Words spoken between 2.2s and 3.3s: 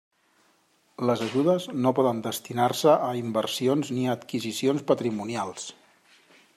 destinar-se a